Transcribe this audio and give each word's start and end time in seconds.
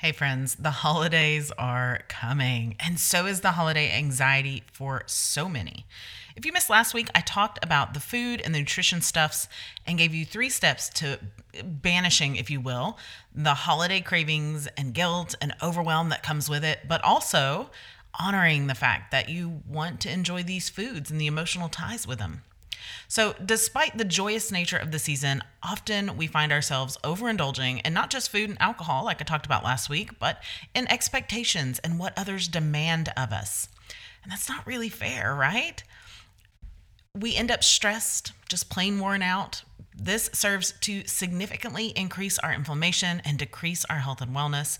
Hey, 0.00 0.12
friends, 0.12 0.54
the 0.54 0.70
holidays 0.70 1.50
are 1.58 2.02
coming, 2.06 2.76
and 2.78 3.00
so 3.00 3.26
is 3.26 3.40
the 3.40 3.50
holiday 3.50 3.90
anxiety 3.90 4.62
for 4.72 5.02
so 5.06 5.48
many. 5.48 5.86
If 6.36 6.46
you 6.46 6.52
missed 6.52 6.70
last 6.70 6.94
week, 6.94 7.10
I 7.16 7.20
talked 7.20 7.58
about 7.64 7.94
the 7.94 8.00
food 8.00 8.40
and 8.40 8.54
the 8.54 8.60
nutrition 8.60 9.00
stuffs 9.00 9.48
and 9.88 9.98
gave 9.98 10.14
you 10.14 10.24
three 10.24 10.50
steps 10.50 10.88
to 10.90 11.18
banishing, 11.64 12.36
if 12.36 12.48
you 12.48 12.60
will, 12.60 12.96
the 13.34 13.54
holiday 13.54 14.00
cravings 14.00 14.68
and 14.76 14.94
guilt 14.94 15.34
and 15.40 15.52
overwhelm 15.60 16.10
that 16.10 16.22
comes 16.22 16.48
with 16.48 16.62
it, 16.62 16.86
but 16.86 17.02
also 17.02 17.68
honoring 18.20 18.68
the 18.68 18.76
fact 18.76 19.10
that 19.10 19.28
you 19.28 19.64
want 19.66 19.98
to 20.02 20.12
enjoy 20.12 20.44
these 20.44 20.68
foods 20.68 21.10
and 21.10 21.20
the 21.20 21.26
emotional 21.26 21.68
ties 21.68 22.06
with 22.06 22.20
them. 22.20 22.44
So, 23.08 23.34
despite 23.44 23.96
the 23.96 24.04
joyous 24.04 24.52
nature 24.52 24.76
of 24.76 24.90
the 24.90 24.98
season, 24.98 25.42
often 25.62 26.16
we 26.16 26.26
find 26.26 26.52
ourselves 26.52 26.98
overindulging 27.04 27.80
in 27.86 27.94
not 27.94 28.10
just 28.10 28.30
food 28.30 28.50
and 28.50 28.60
alcohol, 28.60 29.04
like 29.04 29.20
I 29.20 29.24
talked 29.24 29.46
about 29.46 29.64
last 29.64 29.88
week, 29.88 30.18
but 30.18 30.42
in 30.74 30.90
expectations 30.90 31.78
and 31.80 31.98
what 31.98 32.18
others 32.18 32.48
demand 32.48 33.12
of 33.16 33.32
us. 33.32 33.68
And 34.22 34.32
that's 34.32 34.48
not 34.48 34.66
really 34.66 34.88
fair, 34.88 35.34
right? 35.34 35.82
We 37.14 37.34
end 37.34 37.50
up 37.50 37.64
stressed, 37.64 38.32
just 38.48 38.70
plain 38.70 38.98
worn 38.98 39.22
out, 39.22 39.62
this 39.98 40.30
serves 40.32 40.72
to 40.82 41.04
significantly 41.06 41.88
increase 41.96 42.38
our 42.38 42.52
inflammation 42.52 43.20
and 43.24 43.38
decrease 43.38 43.84
our 43.86 43.98
health 43.98 44.20
and 44.20 44.34
wellness. 44.34 44.78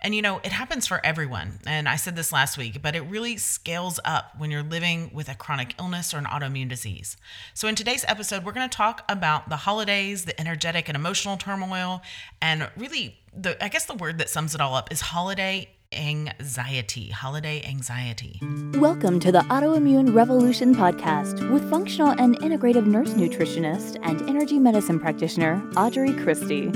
And 0.00 0.14
you 0.14 0.22
know, 0.22 0.38
it 0.44 0.52
happens 0.52 0.86
for 0.86 1.04
everyone. 1.04 1.58
And 1.66 1.88
I 1.88 1.96
said 1.96 2.14
this 2.14 2.32
last 2.32 2.56
week, 2.56 2.80
but 2.80 2.94
it 2.94 3.00
really 3.00 3.36
scales 3.36 3.98
up 4.04 4.38
when 4.38 4.50
you're 4.50 4.62
living 4.62 5.10
with 5.12 5.28
a 5.28 5.34
chronic 5.34 5.74
illness 5.78 6.14
or 6.14 6.18
an 6.18 6.24
autoimmune 6.24 6.68
disease. 6.68 7.16
So, 7.52 7.66
in 7.68 7.74
today's 7.74 8.04
episode, 8.06 8.44
we're 8.44 8.52
going 8.52 8.68
to 8.68 8.76
talk 8.76 9.04
about 9.08 9.48
the 9.48 9.56
holidays, 9.56 10.24
the 10.24 10.40
energetic 10.40 10.88
and 10.88 10.96
emotional 10.96 11.36
turmoil, 11.36 12.02
and 12.40 12.70
really, 12.76 13.18
the 13.36 13.62
I 13.62 13.68
guess 13.68 13.86
the 13.86 13.94
word 13.94 14.18
that 14.18 14.30
sums 14.30 14.54
it 14.54 14.60
all 14.60 14.74
up 14.74 14.92
is 14.92 15.00
holiday 15.00 15.68
anxiety, 15.92 17.08
holiday 17.08 17.62
anxiety. 17.64 18.38
Welcome 18.74 19.18
to 19.20 19.32
the 19.32 19.40
Autoimmune 19.40 20.14
Revolution 20.14 20.72
podcast 20.72 21.50
with 21.50 21.68
functional 21.68 22.10
and 22.10 22.38
integrative 22.38 22.86
nurse 22.86 23.14
nutritionist 23.14 23.98
and 24.02 24.22
energy 24.28 24.60
medicine 24.60 25.00
practitioner 25.00 25.60
Audrey 25.76 26.12
Christie. 26.12 26.70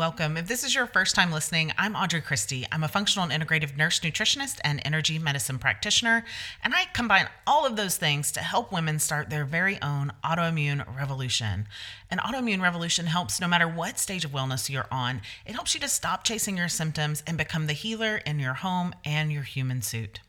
Welcome. 0.00 0.38
If 0.38 0.48
this 0.48 0.64
is 0.64 0.74
your 0.74 0.86
first 0.86 1.14
time 1.14 1.30
listening, 1.30 1.72
I'm 1.76 1.94
Audrey 1.94 2.22
Christie. 2.22 2.66
I'm 2.72 2.82
a 2.82 2.88
functional 2.88 3.28
and 3.28 3.42
integrative 3.42 3.76
nurse 3.76 4.00
nutritionist 4.00 4.58
and 4.64 4.80
energy 4.82 5.18
medicine 5.18 5.58
practitioner, 5.58 6.24
and 6.64 6.74
I 6.74 6.86
combine 6.94 7.28
all 7.46 7.66
of 7.66 7.76
those 7.76 7.98
things 7.98 8.32
to 8.32 8.40
help 8.40 8.72
women 8.72 8.98
start 8.98 9.28
their 9.28 9.44
very 9.44 9.78
own 9.82 10.10
autoimmune 10.24 10.86
revolution. 10.96 11.68
An 12.10 12.16
autoimmune 12.16 12.62
revolution 12.62 13.04
helps 13.04 13.42
no 13.42 13.46
matter 13.46 13.68
what 13.68 13.98
stage 13.98 14.24
of 14.24 14.30
wellness 14.30 14.70
you're 14.70 14.88
on, 14.90 15.20
it 15.44 15.52
helps 15.52 15.74
you 15.74 15.80
to 15.80 15.88
stop 15.88 16.24
chasing 16.24 16.56
your 16.56 16.70
symptoms 16.70 17.22
and 17.26 17.36
become 17.36 17.66
the 17.66 17.74
healer 17.74 18.22
in 18.24 18.38
your 18.38 18.54
home 18.54 18.94
and 19.04 19.30
your 19.30 19.42
human 19.42 19.82
suit. 19.82 20.20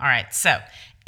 All 0.00 0.06
right, 0.06 0.32
so 0.32 0.58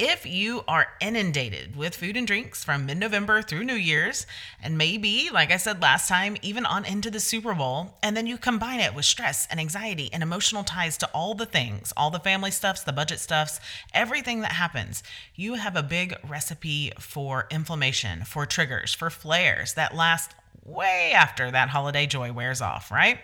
if 0.01 0.25
you 0.25 0.63
are 0.67 0.87
inundated 0.99 1.75
with 1.75 1.95
food 1.95 2.17
and 2.17 2.25
drinks 2.25 2.63
from 2.63 2.87
mid 2.87 2.97
November 2.97 3.43
through 3.43 3.63
New 3.63 3.75
Year's, 3.75 4.25
and 4.59 4.75
maybe, 4.75 5.29
like 5.31 5.51
I 5.51 5.57
said 5.57 5.79
last 5.79 6.09
time, 6.09 6.37
even 6.41 6.65
on 6.65 6.85
into 6.85 7.11
the 7.11 7.19
Super 7.19 7.53
Bowl, 7.53 7.95
and 8.01 8.17
then 8.17 8.25
you 8.25 8.39
combine 8.39 8.79
it 8.79 8.95
with 8.95 9.05
stress 9.05 9.47
and 9.51 9.59
anxiety 9.59 10.09
and 10.11 10.23
emotional 10.23 10.63
ties 10.63 10.97
to 10.97 11.09
all 11.13 11.35
the 11.35 11.45
things, 11.45 11.93
all 11.95 12.09
the 12.09 12.17
family 12.17 12.49
stuffs, 12.49 12.81
the 12.81 12.91
budget 12.91 13.19
stuffs, 13.19 13.59
everything 13.93 14.41
that 14.41 14.53
happens, 14.53 15.03
you 15.35 15.53
have 15.53 15.75
a 15.75 15.83
big 15.83 16.15
recipe 16.27 16.91
for 16.97 17.45
inflammation, 17.51 18.23
for 18.25 18.47
triggers, 18.47 18.95
for 18.95 19.11
flares 19.11 19.75
that 19.75 19.95
last 19.95 20.33
way 20.65 21.11
after 21.13 21.51
that 21.51 21.69
holiday 21.69 22.07
joy 22.07 22.31
wears 22.31 22.59
off, 22.59 22.91
right? 22.91 23.19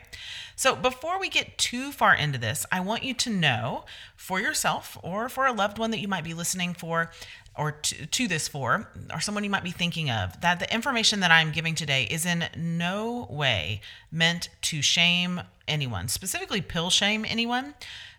So, 0.60 0.76
before 0.76 1.20
we 1.20 1.30
get 1.30 1.60
too 1.60 1.92
far 1.92 2.16
into 2.16 2.40
this, 2.40 2.66
I 2.72 2.80
want 2.80 3.04
you 3.04 3.14
to 3.14 3.30
know 3.30 3.86
for 4.16 4.42
yourself 4.42 4.98
or 5.04 5.30
for 5.30 5.46
a 5.46 5.54
loved 5.54 5.78
one 5.78 5.92
that 5.92 6.00
you 6.00 6.08
might 6.08 6.24
be 6.24 6.34
listening 6.34 6.74
for 6.74 7.12
or 7.56 7.74
to, 7.74 8.08
to, 8.08 8.28
this 8.28 8.48
for, 8.48 8.90
or 9.14 9.20
someone 9.20 9.44
you 9.44 9.52
might 9.52 9.64
be 9.64 9.70
thinking 9.70 10.10
of, 10.10 10.42
that 10.42 10.60
the 10.60 10.74
information 10.74 11.20
that 11.20 11.30
I'm 11.30 11.52
giving 11.52 11.76
today 11.76 12.08
is 12.10 12.26
in 12.26 12.46
no 12.56 13.28
way 13.30 13.82
meant 14.12 14.50
to 14.64 14.82
shame 14.82 15.42
anyone, 15.68 16.08
specifically 16.08 16.62
pill 16.62 16.90
shame 16.90 17.24
anyone. 17.28 17.76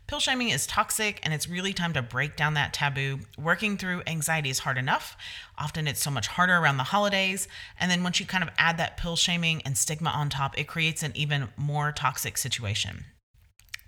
Pill 0.08 0.20
shaming 0.20 0.48
is 0.48 0.66
toxic 0.66 1.20
and 1.22 1.34
it's 1.34 1.50
really 1.50 1.74
time 1.74 1.92
to 1.92 2.00
break 2.00 2.34
down 2.34 2.54
that 2.54 2.72
taboo. 2.72 3.20
Working 3.36 3.76
through 3.76 4.02
anxiety 4.06 4.48
is 4.48 4.60
hard 4.60 4.78
enough. 4.78 5.18
Often 5.58 5.86
it's 5.86 6.02
so 6.02 6.10
much 6.10 6.28
harder 6.28 6.56
around 6.56 6.78
the 6.78 6.84
holidays. 6.84 7.46
And 7.78 7.90
then 7.90 8.02
once 8.02 8.18
you 8.18 8.24
kind 8.24 8.42
of 8.42 8.48
add 8.56 8.78
that 8.78 8.96
pill 8.96 9.16
shaming 9.16 9.60
and 9.66 9.76
stigma 9.76 10.08
on 10.08 10.30
top, 10.30 10.58
it 10.58 10.66
creates 10.66 11.02
an 11.02 11.12
even 11.14 11.48
more 11.58 11.92
toxic 11.92 12.38
situation. 12.38 13.04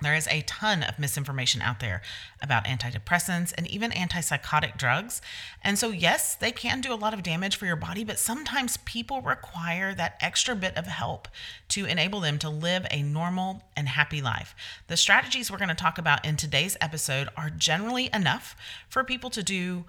There 0.02 0.14
is 0.14 0.26
a 0.28 0.42
ton 0.42 0.82
of 0.82 0.98
misinformation 0.98 1.60
out 1.62 1.80
there 1.80 2.02
about 2.42 2.64
antidepressants 2.64 3.52
and 3.56 3.66
even 3.66 3.90
antipsychotic 3.90 4.76
drugs. 4.76 5.20
And 5.62 5.78
so, 5.78 5.90
yes, 5.90 6.34
they 6.34 6.52
can 6.52 6.80
do 6.80 6.92
a 6.92 6.94
lot 6.94 7.14
of 7.14 7.22
damage 7.22 7.56
for 7.56 7.66
your 7.66 7.76
body, 7.76 8.04
but 8.04 8.18
sometimes 8.18 8.78
people 8.78 9.20
require 9.20 9.94
that 9.94 10.16
extra 10.20 10.54
bit 10.54 10.76
of 10.76 10.86
help 10.86 11.28
to 11.68 11.84
enable 11.84 12.20
them 12.20 12.38
to 12.38 12.48
live 12.50 12.86
a 12.90 13.02
normal 13.02 13.62
and 13.76 13.88
happy 13.88 14.22
life. 14.22 14.54
The 14.88 14.96
strategies 14.96 15.50
we're 15.50 15.58
going 15.58 15.68
to 15.68 15.74
talk 15.74 15.98
about 15.98 16.24
in 16.24 16.36
today's 16.36 16.76
episode 16.80 17.28
are 17.36 17.50
generally 17.50 18.10
enough 18.12 18.56
for 18.88 19.04
people 19.04 19.30
to 19.30 19.42
do 19.42 19.84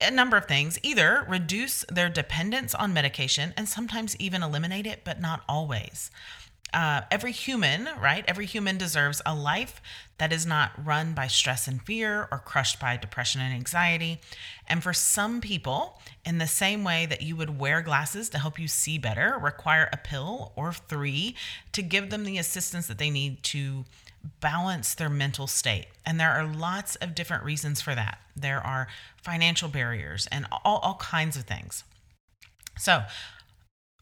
a 0.00 0.10
number 0.10 0.36
of 0.36 0.46
things 0.46 0.78
either 0.82 1.24
reduce 1.28 1.84
their 1.88 2.08
dependence 2.08 2.74
on 2.74 2.92
medication 2.92 3.54
and 3.56 3.68
sometimes 3.68 4.16
even 4.16 4.42
eliminate 4.42 4.86
it, 4.86 5.02
but 5.04 5.20
not 5.20 5.42
always 5.48 6.10
uh, 6.74 7.02
every 7.10 7.32
human, 7.32 7.88
right? 8.00 8.24
Every 8.26 8.46
human 8.46 8.76
deserves 8.76 9.22
a 9.24 9.34
life 9.34 9.80
that 10.18 10.32
is 10.32 10.44
not 10.44 10.72
run 10.84 11.14
by 11.14 11.28
stress 11.28 11.68
and 11.68 11.80
fear 11.80 12.28
or 12.30 12.38
crushed 12.38 12.80
by 12.80 12.96
depression 12.96 13.40
and 13.40 13.54
anxiety. 13.54 14.20
And 14.68 14.82
for 14.82 14.92
some 14.92 15.40
people, 15.40 16.00
in 16.26 16.38
the 16.38 16.46
same 16.46 16.82
way 16.82 17.06
that 17.06 17.22
you 17.22 17.36
would 17.36 17.58
wear 17.58 17.80
glasses 17.80 18.28
to 18.30 18.38
help 18.38 18.58
you 18.58 18.66
see 18.68 18.98
better, 18.98 19.38
require 19.40 19.88
a 19.92 19.96
pill 19.96 20.52
or 20.56 20.72
three 20.72 21.36
to 21.72 21.80
give 21.80 22.10
them 22.10 22.24
the 22.24 22.38
assistance 22.38 22.88
that 22.88 22.98
they 22.98 23.10
need 23.10 23.42
to 23.44 23.84
balance 24.40 24.94
their 24.94 25.10
mental 25.10 25.46
state. 25.46 25.86
And 26.04 26.18
there 26.18 26.32
are 26.32 26.46
lots 26.46 26.96
of 26.96 27.14
different 27.14 27.44
reasons 27.44 27.80
for 27.80 27.94
that. 27.94 28.18
There 28.34 28.60
are 28.60 28.88
financial 29.22 29.68
barriers 29.68 30.26
and 30.32 30.46
all, 30.64 30.78
all 30.78 30.96
kinds 30.96 31.36
of 31.36 31.44
things. 31.44 31.84
So, 32.78 33.04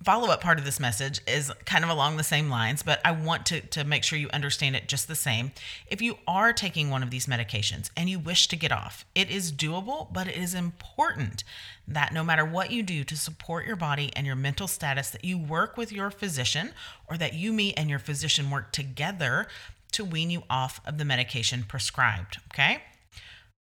follow 0.05 0.29
up 0.29 0.41
part 0.41 0.59
of 0.59 0.65
this 0.65 0.81
message 0.81 1.21
is 1.27 1.53
kind 1.65 1.85
of 1.85 1.91
along 1.91 2.17
the 2.17 2.25
same 2.25 2.49
lines, 2.49 2.83
but 2.83 3.01
I 3.05 3.13
want 3.13 3.47
to, 3.47 3.61
to 3.61 3.85
make 3.85 4.05
sure 4.05 4.19
you 4.19 4.29
understand 4.33 4.77
it 4.77 4.89
just 4.89 5.09
the 5.09 5.15
same. 5.15 5.53
If 5.87 6.03
you 6.03 6.19
are 6.27 6.53
taking 6.53 6.91
one 6.91 7.03
of 7.03 7.11
these 7.11 7.27
medications 7.27 7.91
and 7.97 8.09
you 8.09 8.19
wish 8.19 8.49
to 8.49 8.57
get 8.57 8.73
off, 8.73 9.05
it 9.15 9.31
is 9.31 9.53
doable, 9.53 10.13
but 10.13 10.27
it 10.27 10.37
is 10.37 10.55
important 10.55 11.45
that 11.87 12.13
no 12.13 12.25
matter 12.25 12.45
what 12.45 12.71
you 12.71 12.83
do 12.83 13.05
to 13.05 13.17
support 13.17 13.67
your 13.67 13.77
body 13.77 14.11
and 14.17 14.27
your 14.27 14.37
mental 14.37 14.69
status, 14.69 15.11
that 15.11 15.25
you 15.25 15.39
work 15.39 15.77
with 15.77 15.93
your 15.93 16.11
physician 16.11 16.73
or 17.09 17.17
that 17.17 17.35
you 17.35 17.53
me, 17.53 17.73
and 17.75 17.91
your 17.91 17.99
physician 17.99 18.51
work 18.51 18.73
together 18.73 19.47
to 19.93 20.05
wean 20.05 20.31
you 20.31 20.43
off 20.49 20.81
of 20.87 20.99
the 20.99 21.05
medication 21.05 21.65
prescribed. 21.67 22.39
Okay? 22.53 22.83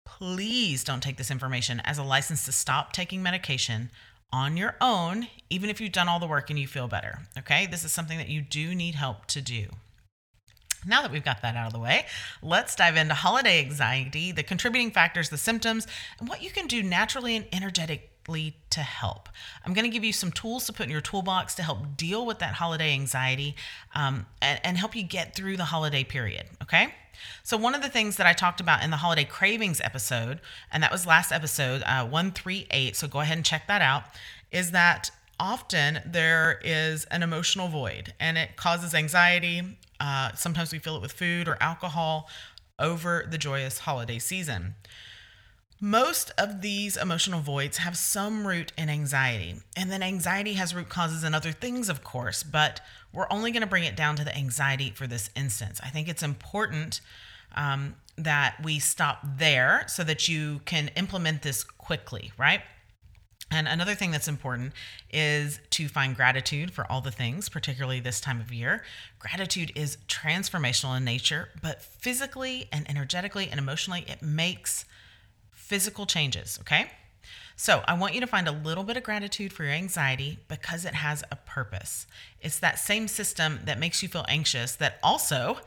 Please 0.04 0.84
don't 0.84 1.02
take 1.02 1.16
this 1.16 1.30
information 1.30 1.80
as 1.84 1.98
a 1.98 2.02
license 2.02 2.44
to 2.44 2.52
stop 2.52 2.92
taking 2.92 3.22
medication 3.22 3.90
on 4.32 4.56
your 4.56 4.74
own, 4.80 5.28
even 5.50 5.70
if 5.70 5.80
you've 5.80 5.92
done 5.92 6.08
all 6.08 6.20
the 6.20 6.26
work 6.26 6.50
and 6.50 6.58
you 6.58 6.66
feel 6.66 6.88
better. 6.88 7.20
Okay, 7.38 7.66
this 7.66 7.84
is 7.84 7.92
something 7.92 8.18
that 8.18 8.28
you 8.28 8.40
do 8.40 8.74
need 8.74 8.94
help 8.94 9.26
to 9.26 9.40
do. 9.40 9.66
Now 10.86 11.02
that 11.02 11.10
we've 11.10 11.24
got 11.24 11.42
that 11.42 11.56
out 11.56 11.66
of 11.66 11.72
the 11.72 11.80
way, 11.80 12.06
let's 12.42 12.76
dive 12.76 12.96
into 12.96 13.14
holiday 13.14 13.58
anxiety, 13.60 14.30
the 14.30 14.42
contributing 14.42 14.90
factors, 14.90 15.28
the 15.28 15.38
symptoms, 15.38 15.86
and 16.20 16.28
what 16.28 16.42
you 16.42 16.50
can 16.50 16.66
do 16.66 16.82
naturally 16.82 17.36
and 17.36 17.46
energetically 17.52 18.56
to 18.70 18.80
help. 18.80 19.28
I'm 19.64 19.74
going 19.74 19.86
to 19.86 19.90
give 19.90 20.04
you 20.04 20.12
some 20.12 20.30
tools 20.30 20.66
to 20.66 20.72
put 20.72 20.86
in 20.86 20.92
your 20.92 21.00
toolbox 21.00 21.54
to 21.56 21.62
help 21.62 21.96
deal 21.96 22.24
with 22.24 22.38
that 22.38 22.54
holiday 22.54 22.92
anxiety 22.92 23.56
um, 23.94 24.26
and, 24.40 24.60
and 24.62 24.78
help 24.78 24.94
you 24.94 25.02
get 25.02 25.34
through 25.34 25.56
the 25.56 25.64
holiday 25.64 26.04
period. 26.04 26.46
Okay. 26.62 26.94
So, 27.42 27.56
one 27.56 27.74
of 27.74 27.82
the 27.82 27.88
things 27.88 28.16
that 28.16 28.26
I 28.26 28.32
talked 28.32 28.60
about 28.60 28.82
in 28.82 28.90
the 28.90 28.98
holiday 28.98 29.24
cravings 29.24 29.80
episode, 29.82 30.40
and 30.72 30.82
that 30.82 30.92
was 30.92 31.06
last 31.06 31.32
episode, 31.32 31.82
uh, 31.82 32.04
138, 32.04 32.96
so 32.96 33.08
go 33.08 33.20
ahead 33.20 33.36
and 33.36 33.44
check 33.44 33.66
that 33.66 33.82
out, 33.82 34.04
is 34.50 34.70
that 34.72 35.10
often 35.40 36.00
there 36.04 36.60
is 36.64 37.04
an 37.06 37.22
emotional 37.22 37.68
void 37.68 38.12
and 38.18 38.36
it 38.36 38.56
causes 38.56 38.94
anxiety. 38.94 39.62
Uh, 40.00 40.32
sometimes 40.34 40.72
we 40.72 40.78
feel 40.78 40.96
it 40.96 41.02
with 41.02 41.12
food 41.12 41.48
or 41.48 41.56
alcohol 41.60 42.28
over 42.78 43.26
the 43.30 43.38
joyous 43.38 43.80
holiday 43.80 44.18
season. 44.18 44.74
Most 45.80 46.32
of 46.36 46.60
these 46.60 46.96
emotional 46.96 47.40
voids 47.40 47.78
have 47.78 47.96
some 47.96 48.48
root 48.48 48.72
in 48.76 48.88
anxiety, 48.88 49.56
and 49.76 49.92
then 49.92 50.02
anxiety 50.02 50.54
has 50.54 50.74
root 50.74 50.88
causes 50.88 51.22
in 51.22 51.34
other 51.34 51.52
things, 51.52 51.88
of 51.88 52.02
course, 52.02 52.42
but 52.42 52.80
we're 53.12 53.28
only 53.30 53.52
going 53.52 53.60
to 53.60 53.68
bring 53.68 53.84
it 53.84 53.94
down 53.94 54.16
to 54.16 54.24
the 54.24 54.36
anxiety 54.36 54.90
for 54.90 55.06
this 55.06 55.30
instance. 55.36 55.80
I 55.82 55.88
think 55.90 56.08
it's 56.08 56.22
important 56.22 57.00
um, 57.54 57.94
that 58.16 58.56
we 58.64 58.80
stop 58.80 59.20
there 59.38 59.84
so 59.86 60.02
that 60.02 60.26
you 60.26 60.62
can 60.64 60.88
implement 60.96 61.42
this 61.42 61.62
quickly, 61.62 62.32
right? 62.36 62.62
And 63.50 63.68
another 63.68 63.94
thing 63.94 64.10
that's 64.10 64.28
important 64.28 64.72
is 65.10 65.60
to 65.70 65.88
find 65.88 66.16
gratitude 66.16 66.72
for 66.72 66.90
all 66.90 67.00
the 67.00 67.12
things, 67.12 67.48
particularly 67.48 68.00
this 68.00 68.20
time 68.20 68.40
of 68.40 68.52
year. 68.52 68.82
Gratitude 69.20 69.72
is 69.76 69.96
transformational 70.08 70.96
in 70.96 71.04
nature, 71.04 71.50
but 71.62 71.80
physically 71.80 72.68
and 72.72 72.88
energetically 72.90 73.48
and 73.48 73.58
emotionally, 73.58 74.04
it 74.08 74.22
makes 74.22 74.84
physical 75.68 76.06
changes, 76.06 76.58
okay? 76.62 76.90
So 77.56 77.82
I 77.86 77.94
want 77.94 78.14
you 78.14 78.20
to 78.20 78.26
find 78.26 78.48
a 78.48 78.52
little 78.52 78.84
bit 78.84 78.96
of 78.96 79.02
gratitude 79.02 79.52
for 79.52 79.64
your 79.64 79.72
anxiety 79.72 80.38
because 80.48 80.86
it 80.86 80.94
has 80.94 81.22
a 81.30 81.36
purpose. 81.36 82.06
It's 82.40 82.58
that 82.60 82.78
same 82.78 83.06
system 83.06 83.60
that 83.66 83.78
makes 83.78 84.02
you 84.02 84.08
feel 84.08 84.24
anxious 84.28 84.76
that 84.76 84.98
also 85.02 85.58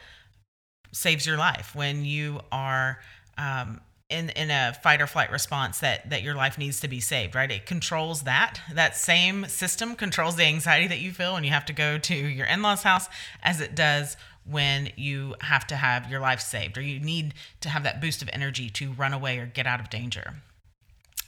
saves 0.91 1.25
your 1.25 1.37
life 1.37 1.75
when 1.75 2.03
you 2.03 2.39
are 2.51 2.99
um, 3.37 3.79
in 4.11 4.29
in 4.29 4.51
a 4.51 4.73
fight 4.83 5.01
or 5.01 5.07
flight 5.07 5.31
response 5.31 5.79
that 5.79 6.09
that 6.09 6.21
your 6.21 6.35
life 6.35 6.57
needs 6.57 6.79
to 6.81 6.87
be 6.87 6.99
saved 6.99 7.35
right? 7.35 7.51
It 7.51 7.65
controls 7.65 8.23
that. 8.23 8.59
That 8.73 8.95
same 8.95 9.45
system 9.45 9.95
controls 9.95 10.35
the 10.35 10.43
anxiety 10.43 10.87
that 10.87 10.99
you 10.99 11.11
feel 11.11 11.33
when 11.33 11.43
you 11.43 11.51
have 11.51 11.65
to 11.65 11.73
go 11.73 11.97
to 11.97 12.15
your 12.15 12.45
in-laws 12.45 12.83
house 12.83 13.07
as 13.41 13.61
it 13.61 13.75
does 13.75 14.17
when 14.45 14.91
you 14.95 15.35
have 15.41 15.67
to 15.67 15.75
have 15.75 16.09
your 16.09 16.19
life 16.19 16.41
saved 16.41 16.77
or 16.77 16.81
you 16.81 16.99
need 16.99 17.33
to 17.61 17.69
have 17.69 17.83
that 17.83 18.01
boost 18.01 18.21
of 18.21 18.29
energy 18.33 18.69
to 18.69 18.91
run 18.93 19.13
away 19.13 19.37
or 19.37 19.45
get 19.45 19.67
out 19.67 19.79
of 19.79 19.89
danger 19.89 20.35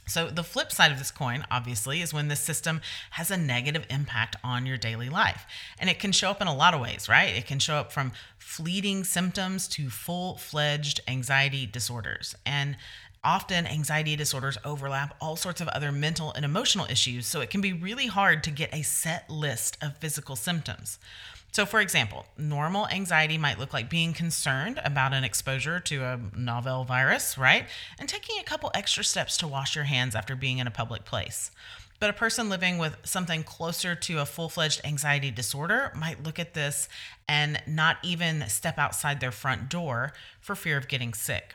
so, 0.06 0.28
the 0.28 0.44
flip 0.44 0.70
side 0.70 0.92
of 0.92 0.98
this 0.98 1.10
coin, 1.10 1.44
obviously, 1.50 2.02
is 2.02 2.12
when 2.12 2.28
this 2.28 2.40
system 2.40 2.80
has 3.12 3.30
a 3.30 3.36
negative 3.36 3.86
impact 3.88 4.36
on 4.44 4.66
your 4.66 4.76
daily 4.76 5.08
life. 5.08 5.46
And 5.78 5.88
it 5.88 5.98
can 5.98 6.12
show 6.12 6.30
up 6.30 6.42
in 6.42 6.46
a 6.46 6.54
lot 6.54 6.74
of 6.74 6.80
ways, 6.80 7.08
right? 7.08 7.34
It 7.34 7.46
can 7.46 7.58
show 7.58 7.76
up 7.76 7.90
from 7.90 8.12
fleeting 8.36 9.04
symptoms 9.04 9.66
to 9.68 9.88
full 9.88 10.36
fledged 10.36 11.00
anxiety 11.08 11.64
disorders. 11.64 12.34
And 12.44 12.76
often 13.24 13.66
anxiety 13.66 14.14
disorders 14.14 14.58
overlap 14.64 15.16
all 15.20 15.36
sorts 15.36 15.62
of 15.62 15.68
other 15.68 15.90
mental 15.90 16.32
and 16.32 16.44
emotional 16.44 16.86
issues, 16.90 17.26
so 17.26 17.40
it 17.40 17.48
can 17.48 17.62
be 17.62 17.72
really 17.72 18.06
hard 18.06 18.44
to 18.44 18.50
get 18.50 18.74
a 18.74 18.82
set 18.82 19.28
list 19.30 19.78
of 19.82 19.96
physical 19.96 20.36
symptoms. 20.36 20.98
So, 21.54 21.64
for 21.64 21.80
example, 21.80 22.26
normal 22.36 22.88
anxiety 22.88 23.38
might 23.38 23.60
look 23.60 23.72
like 23.72 23.88
being 23.88 24.12
concerned 24.12 24.80
about 24.84 25.14
an 25.14 25.22
exposure 25.22 25.78
to 25.78 26.02
a 26.02 26.20
novel 26.36 26.82
virus, 26.82 27.38
right? 27.38 27.68
And 27.96 28.08
taking 28.08 28.40
a 28.40 28.42
couple 28.42 28.72
extra 28.74 29.04
steps 29.04 29.36
to 29.36 29.46
wash 29.46 29.76
your 29.76 29.84
hands 29.84 30.16
after 30.16 30.34
being 30.34 30.58
in 30.58 30.66
a 30.66 30.72
public 30.72 31.04
place. 31.04 31.52
But 32.00 32.10
a 32.10 32.12
person 32.12 32.48
living 32.48 32.76
with 32.76 32.96
something 33.04 33.44
closer 33.44 33.94
to 33.94 34.18
a 34.18 34.26
full 34.26 34.48
fledged 34.48 34.80
anxiety 34.84 35.30
disorder 35.30 35.92
might 35.94 36.24
look 36.24 36.40
at 36.40 36.54
this 36.54 36.88
and 37.28 37.62
not 37.68 37.98
even 38.02 38.48
step 38.48 38.76
outside 38.76 39.20
their 39.20 39.30
front 39.30 39.68
door 39.68 40.12
for 40.40 40.56
fear 40.56 40.76
of 40.76 40.88
getting 40.88 41.14
sick. 41.14 41.54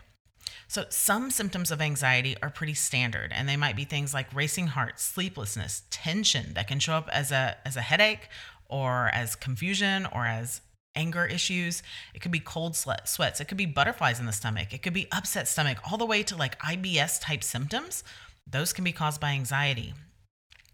So, 0.69 0.85
some 0.89 1.29
symptoms 1.29 1.71
of 1.71 1.81
anxiety 1.81 2.37
are 2.41 2.49
pretty 2.49 2.75
standard, 2.75 3.31
and 3.33 3.49
they 3.49 3.57
might 3.57 3.75
be 3.75 3.85
things 3.85 4.13
like 4.13 4.33
racing 4.33 4.67
heart, 4.67 4.99
sleeplessness, 4.99 5.83
tension 5.89 6.53
that 6.53 6.67
can 6.67 6.79
show 6.79 6.93
up 6.93 7.09
as 7.11 7.31
a, 7.31 7.57
as 7.65 7.75
a 7.75 7.81
headache 7.81 8.29
or 8.69 9.09
as 9.13 9.35
confusion 9.35 10.07
or 10.13 10.25
as 10.25 10.61
anger 10.95 11.25
issues. 11.25 11.83
It 12.13 12.21
could 12.21 12.31
be 12.31 12.39
cold 12.39 12.75
sweats. 12.75 13.41
It 13.41 13.47
could 13.47 13.57
be 13.57 13.65
butterflies 13.65 14.19
in 14.19 14.25
the 14.25 14.31
stomach. 14.31 14.73
It 14.73 14.81
could 14.81 14.93
be 14.93 15.07
upset 15.11 15.47
stomach, 15.47 15.77
all 15.89 15.97
the 15.97 16.05
way 16.05 16.23
to 16.23 16.35
like 16.35 16.59
IBS 16.59 17.21
type 17.21 17.43
symptoms. 17.43 18.03
Those 18.49 18.73
can 18.73 18.83
be 18.83 18.91
caused 18.91 19.21
by 19.21 19.31
anxiety. 19.31 19.93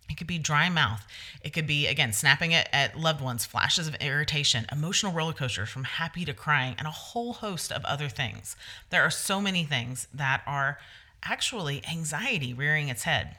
It 0.09 0.17
could 0.17 0.27
be 0.27 0.37
dry 0.37 0.69
mouth. 0.69 1.05
It 1.41 1.51
could 1.51 1.65
be, 1.65 1.87
again, 1.87 2.13
snapping 2.13 2.53
at, 2.53 2.69
at 2.71 2.97
loved 2.97 3.21
ones, 3.21 3.45
flashes 3.45 3.87
of 3.87 3.95
irritation, 3.95 4.67
emotional 4.71 5.11
roller 5.11 5.33
coasters 5.33 5.69
from 5.69 5.83
happy 5.83 6.25
to 6.25 6.33
crying, 6.33 6.75
and 6.77 6.87
a 6.87 6.91
whole 6.91 7.33
host 7.33 7.71
of 7.71 7.83
other 7.85 8.07
things. 8.07 8.55
There 8.91 9.01
are 9.01 9.09
so 9.09 9.41
many 9.41 9.63
things 9.63 10.07
that 10.13 10.43
are 10.45 10.77
actually 11.23 11.83
anxiety 11.89 12.53
rearing 12.53 12.89
its 12.89 13.03
head. 13.03 13.35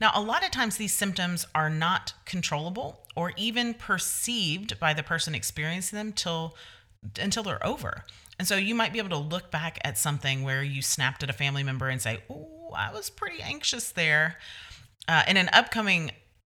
Now, 0.00 0.10
a 0.14 0.20
lot 0.20 0.44
of 0.44 0.50
times 0.50 0.76
these 0.76 0.92
symptoms 0.92 1.46
are 1.54 1.70
not 1.70 2.12
controllable 2.24 3.00
or 3.14 3.32
even 3.36 3.74
perceived 3.74 4.78
by 4.80 4.94
the 4.94 5.02
person 5.02 5.34
experiencing 5.34 5.96
them 5.96 6.12
till 6.12 6.56
until 7.20 7.42
they're 7.42 7.64
over. 7.64 8.04
And 8.38 8.48
so 8.48 8.56
you 8.56 8.74
might 8.74 8.92
be 8.92 8.98
able 8.98 9.10
to 9.10 9.18
look 9.18 9.50
back 9.50 9.78
at 9.84 9.98
something 9.98 10.42
where 10.42 10.62
you 10.62 10.82
snapped 10.82 11.22
at 11.22 11.30
a 11.30 11.34
family 11.34 11.62
member 11.62 11.88
and 11.88 12.00
say, 12.00 12.22
"Oh, 12.28 12.72
I 12.76 12.92
was 12.92 13.10
pretty 13.10 13.42
anxious 13.42 13.90
there." 13.90 14.38
Uh, 15.06 15.22
in 15.28 15.36
an 15.36 15.50
upcoming 15.52 16.12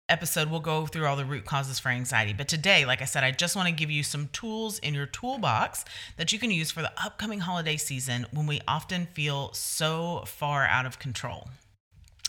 episode, 0.09 0.51
we'll 0.51 0.61
go 0.61 0.87
through 0.87 1.07
all 1.07 1.17
the 1.17 1.25
root 1.25 1.45
causes 1.45 1.79
for 1.79 1.91
anxiety. 1.91 2.33
But 2.33 2.49
today, 2.49 2.85
like 2.85 3.03
I 3.03 3.05
said, 3.05 3.25
I 3.25 3.31
just 3.31 3.55
want 3.55 3.69
to 3.69 3.75
give 3.75 3.91
you 3.91 4.03
some 4.03 4.29
tools 4.33 4.79
in 4.79 4.95
your 4.95 5.07
toolbox 5.07 5.85
that 6.17 6.33
you 6.33 6.39
can 6.39 6.51
use 6.51 6.71
for 6.71 6.83
the 6.83 6.93
upcoming 7.03 7.41
holiday 7.41 7.77
season 7.77 8.27
when 8.33 8.47
we 8.47 8.61
often 8.67 9.07
feel 9.07 9.53
so 9.53 10.25
far 10.27 10.65
out 10.65 10.87
of 10.87 10.99
control. 10.99 11.49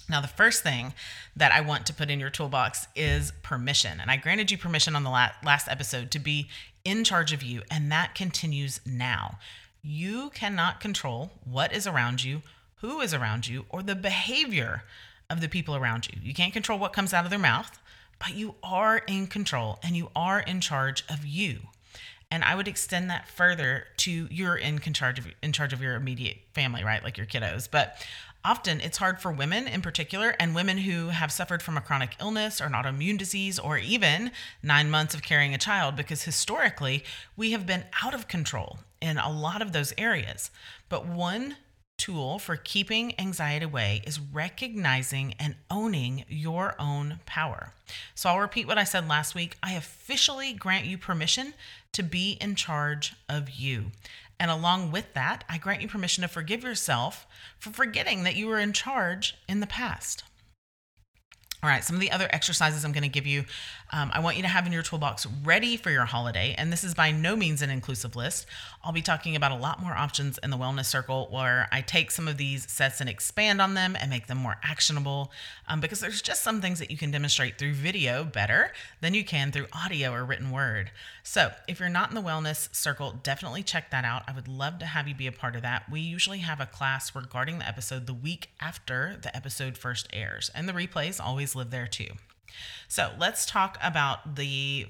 Now, 0.10 0.22
the 0.22 0.28
first 0.28 0.64
thing 0.64 0.94
that 1.36 1.52
I 1.52 1.62
want 1.62 1.86
to 1.86 1.94
put 1.94 2.10
in 2.10 2.20
your 2.20 2.30
toolbox 2.30 2.88
is 2.96 3.32
permission. 3.44 4.00
And 4.00 4.10
I 4.10 4.18
granted 4.18 4.50
you 4.52 4.58
permission 4.58 4.96
on 4.96 5.04
the 5.04 5.10
last 5.10 5.68
episode 5.68 6.12
to 6.12 6.20
be 6.20 6.50
in 6.84 7.04
charge 7.04 7.32
of 7.32 7.44
you, 7.44 7.62
and 7.70 7.92
that 7.92 8.16
continues 8.16 8.82
now. 8.86 9.38
You 9.84 10.32
cannot 10.32 10.80
control 10.80 11.32
what 11.46 11.72
is 11.74 11.86
around 11.86 12.24
you, 12.24 12.42
who 12.78 13.02
is 13.02 13.14
around 13.14 13.48
you, 13.48 13.66
or 13.70 13.84
the 13.84 13.96
behavior 13.96 14.84
of 15.30 15.42
the 15.42 15.50
people 15.50 15.76
around 15.76 16.08
you. 16.08 16.20
You 16.24 16.34
can't 16.34 16.54
control 16.54 16.80
what 16.80 16.94
comes 16.94 17.14
out 17.14 17.24
of 17.24 17.30
their 17.30 17.40
mouth, 17.40 17.80
but 18.18 18.34
you 18.34 18.56
are 18.64 18.98
in 19.08 19.28
control 19.28 19.80
and 19.84 19.96
you 19.96 20.10
are 20.16 20.40
in 20.40 20.60
charge 20.60 21.04
of 21.10 21.26
you. 21.26 21.60
And 22.32 22.44
I 22.44 22.56
would 22.56 22.68
extend 22.68 23.10
that 23.10 23.28
further 23.28 23.88
to 23.98 24.28
you're 24.30 24.56
in 24.56 24.80
charge 24.80 25.18
of 25.18 25.28
in 25.42 25.52
charge 25.52 25.74
of 25.74 25.82
your 25.82 25.96
immediate 25.96 26.38
family, 26.54 26.84
right? 26.84 27.04
Like 27.04 27.18
your 27.18 27.26
kiddos. 27.26 27.68
But 27.70 28.06
Often 28.44 28.82
it's 28.82 28.98
hard 28.98 29.20
for 29.20 29.32
women 29.32 29.68
in 29.68 29.82
particular, 29.82 30.36
and 30.40 30.56
women 30.56 30.80
who 30.80 31.10
have 31.10 31.32
suffered 31.32 31.62
from 31.62 31.78
a 31.78 31.82
chronic 31.82 32.16
illness 32.22 32.62
or 32.62 32.66
an 32.66 32.74
autoimmune 32.74 33.18
disease, 33.18 33.60
or 33.60 33.78
even 33.78 34.32
nine 34.64 34.90
months 34.90 35.14
of 35.14 35.22
carrying 35.22 35.54
a 35.54 35.58
child, 35.58 35.96
because 35.96 36.24
historically 36.24 37.04
we 37.36 37.52
have 37.52 37.66
been 37.66 37.84
out 38.04 38.14
of 38.14 38.28
control 38.28 38.80
in 39.02 39.18
a 39.18 39.32
lot 39.32 39.62
of 39.62 39.74
those 39.74 39.94
areas. 39.98 40.52
But 40.88 41.06
one 41.06 41.58
tool 41.98 42.40
for 42.40 42.56
keeping 42.56 43.14
anxiety 43.20 43.66
away 43.66 44.02
is 44.08 44.22
recognizing 44.22 45.36
and 45.38 45.56
owning 45.70 46.24
your 46.30 46.74
own 46.80 47.20
power. 47.26 47.74
So 48.16 48.30
I'll 48.30 48.40
repeat 48.40 48.68
what 48.68 48.78
I 48.78 48.86
said 48.86 49.08
last 49.08 49.36
week. 49.36 49.58
I 49.62 49.74
officially 49.74 50.54
grant 50.54 50.86
you 50.86 50.98
permission 50.98 51.54
to 51.92 52.02
be 52.02 52.38
in 52.40 52.56
charge 52.56 53.16
of 53.28 53.50
you. 53.50 53.92
And 54.40 54.50
along 54.50 54.92
with 54.92 55.14
that, 55.14 55.44
I 55.50 55.58
grant 55.58 55.82
you 55.82 55.88
permission 55.88 56.22
to 56.22 56.28
forgive 56.28 56.64
yourself 56.64 57.28
for 57.58 57.72
forgetting 57.72 58.24
that 58.24 58.36
you 58.36 58.48
were 58.48 58.60
in 58.60 58.72
charge 58.72 59.38
in 59.48 59.60
the 59.60 59.68
past. 59.68 60.24
All 61.62 61.70
right, 61.70 61.84
some 61.84 61.98
of 61.98 62.00
the 62.00 62.12
other 62.12 62.30
exercises 62.32 62.86
I'm 62.86 62.94
going 62.94 63.04
to 63.04 63.10
give 63.10 63.28
you, 63.28 63.44
um, 63.92 64.12
I 64.14 64.22
want 64.22 64.38
you 64.38 64.44
to 64.44 64.48
have 64.48 64.66
in 64.66 64.72
your 64.72 64.82
toolbox 64.82 65.28
ready 65.44 65.76
for 65.76 65.92
your 65.92 66.06
holiday. 66.06 66.56
And 66.58 66.72
this 66.72 66.86
is 66.86 66.94
by 66.94 67.12
no 67.12 67.36
means 67.36 67.62
an 67.62 67.70
inclusive 67.70 68.16
list. 68.16 68.46
I'll 68.82 68.94
be 68.94 69.02
talking 69.02 69.36
about 69.36 69.52
a 69.52 69.56
lot 69.56 69.82
more 69.82 69.92
options 69.92 70.40
in 70.42 70.52
the 70.52 70.58
Wellness 70.58 70.86
Circle 70.86 71.28
where 71.32 71.68
I 71.70 71.82
take 71.82 72.12
some 72.12 72.30
of 72.30 72.38
these 72.38 72.72
sets 72.72 73.02
and 73.02 73.10
expand 73.10 73.62
on 73.62 73.74
them 73.74 73.98
and 74.00 74.10
make 74.10 74.28
them 74.28 74.38
more 74.38 74.56
actionable 74.64 75.34
um, 75.68 75.82
because 75.82 76.00
there's 76.00 76.22
just 76.22 76.44
some 76.44 76.62
things 76.62 76.80
that 76.80 76.92
you 76.92 76.98
can 76.98 77.12
demonstrate 77.12 77.58
through 77.58 77.74
video 77.74 78.24
better 78.24 78.72
than 79.02 79.14
you 79.14 79.26
can 79.26 79.52
through 79.52 79.68
audio 79.74 80.14
or 80.14 80.24
written 80.24 80.52
word. 80.52 80.92
So 81.24 81.52
if 81.68 81.82
you're 81.82 81.90
not 81.90 82.08
in 82.08 82.16
the 82.16 82.22
Wellness 82.22 82.74
Circle, 82.74 83.20
definitely 83.22 83.64
check 83.64 83.92
that 83.92 84.06
out. 84.06 84.24
I 84.30 84.32
would 84.32 84.48
love 84.48 84.80
to 84.80 84.86
have 84.86 85.10
you 85.10 85.14
be 85.14 85.28
a 85.28 85.32
part 85.34 85.58
of 85.58 85.62
that. 85.64 85.92
We 85.92 86.00
usually 86.00 86.40
have 86.40 86.62
a 86.62 86.66
class 86.66 87.14
regarding 87.14 87.60
the 87.60 87.68
episode 87.68 88.08
the 88.08 88.14
week 88.14 88.50
after 88.62 89.20
the 89.22 89.36
episode 89.36 89.78
first 89.78 90.08
airs, 90.14 90.50
and 90.56 90.70
the 90.70 90.74
replays 90.74 91.20
always 91.50 91.56
live 91.56 91.72
there 91.72 91.88
too. 91.88 92.14
So 92.88 93.12
let's 93.20 93.46
talk 93.46 93.78
about 93.82 94.36
the 94.36 94.88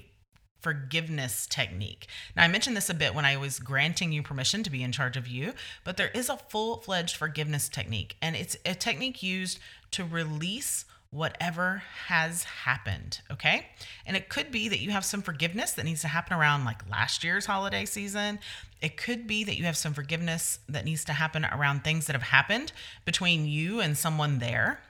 forgiveness 0.60 1.46
technique. 1.46 2.06
Now, 2.36 2.44
I 2.44 2.48
mentioned 2.48 2.76
this 2.76 2.90
a 2.90 2.94
bit 2.94 3.14
when 3.14 3.24
I 3.24 3.36
was 3.36 3.58
granting 3.58 4.12
you 4.12 4.22
permission 4.22 4.62
to 4.62 4.70
be 4.70 4.82
in 4.82 4.92
charge 4.92 5.16
of 5.16 5.26
you, 5.26 5.54
but 5.84 5.96
there 5.96 6.10
is 6.14 6.28
a 6.28 6.36
full 6.36 6.78
fledged 6.78 7.16
forgiveness 7.16 7.68
technique, 7.68 8.16
and 8.20 8.36
it's 8.36 8.56
a 8.66 8.74
technique 8.74 9.22
used 9.22 9.58
to 9.92 10.04
release 10.04 10.84
whatever 11.10 11.82
has 12.06 12.44
happened, 12.44 13.20
okay? 13.30 13.66
And 14.06 14.16
it 14.16 14.28
could 14.28 14.52
be 14.52 14.68
that 14.68 14.78
you 14.80 14.90
have 14.90 15.04
some 15.04 15.22
forgiveness 15.22 15.72
that 15.72 15.84
needs 15.84 16.02
to 16.02 16.08
happen 16.08 16.36
around 16.36 16.64
like 16.64 16.88
last 16.88 17.24
year's 17.24 17.46
holiday 17.46 17.84
season. 17.84 18.38
It 18.80 18.96
could 18.96 19.26
be 19.26 19.42
that 19.44 19.56
you 19.56 19.64
have 19.64 19.76
some 19.76 19.92
forgiveness 19.92 20.60
that 20.68 20.84
needs 20.84 21.04
to 21.06 21.12
happen 21.12 21.44
around 21.44 21.82
things 21.82 22.06
that 22.06 22.12
have 22.12 22.22
happened 22.22 22.72
between 23.04 23.46
you 23.46 23.80
and 23.80 23.98
someone 23.98 24.38
there 24.38 24.80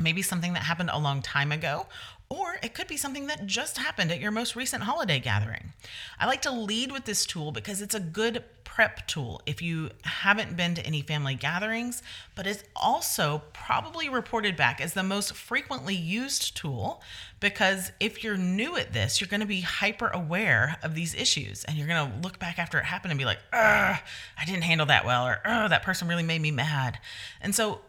maybe 0.00 0.22
something 0.22 0.54
that 0.54 0.62
happened 0.62 0.90
a 0.92 0.98
long 0.98 1.22
time 1.22 1.52
ago, 1.52 1.86
or 2.28 2.58
it 2.62 2.74
could 2.74 2.86
be 2.86 2.96
something 2.96 3.26
that 3.26 3.46
just 3.46 3.76
happened 3.78 4.12
at 4.12 4.20
your 4.20 4.30
most 4.30 4.54
recent 4.54 4.84
holiday 4.84 5.18
gathering. 5.18 5.72
I 6.18 6.26
like 6.26 6.42
to 6.42 6.52
lead 6.52 6.92
with 6.92 7.04
this 7.04 7.26
tool 7.26 7.50
because 7.50 7.82
it's 7.82 7.94
a 7.94 8.00
good 8.00 8.44
prep 8.62 9.04
tool 9.08 9.42
if 9.46 9.60
you 9.60 9.90
haven't 10.04 10.56
been 10.56 10.76
to 10.76 10.86
any 10.86 11.02
family 11.02 11.34
gatherings, 11.34 12.04
but 12.36 12.46
it's 12.46 12.62
also 12.76 13.42
probably 13.52 14.08
reported 14.08 14.56
back 14.56 14.80
as 14.80 14.94
the 14.94 15.02
most 15.02 15.34
frequently 15.34 15.96
used 15.96 16.56
tool 16.56 17.02
because 17.40 17.90
if 17.98 18.22
you're 18.22 18.36
new 18.36 18.76
at 18.76 18.92
this, 18.92 19.20
you're 19.20 19.26
going 19.26 19.40
to 19.40 19.46
be 19.46 19.62
hyper 19.62 20.06
aware 20.14 20.76
of 20.84 20.94
these 20.94 21.16
issues 21.16 21.64
and 21.64 21.76
you're 21.76 21.88
going 21.88 22.12
to 22.12 22.18
look 22.20 22.38
back 22.38 22.60
after 22.60 22.78
it 22.78 22.84
happened 22.84 23.10
and 23.10 23.18
be 23.18 23.24
like, 23.24 23.40
I 23.52 24.00
didn't 24.46 24.62
handle 24.62 24.86
that 24.86 25.04
well, 25.04 25.26
or 25.26 25.40
that 25.44 25.82
person 25.82 26.06
really 26.06 26.22
made 26.22 26.40
me 26.40 26.52
mad. 26.52 27.00
And 27.40 27.52
so 27.52 27.80